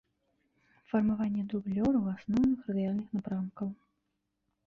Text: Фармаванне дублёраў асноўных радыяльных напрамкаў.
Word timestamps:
Фармаванне 0.93 1.43
дублёраў 1.51 2.09
асноўных 2.15 2.59
радыяльных 2.69 3.07
напрамкаў. 3.17 3.67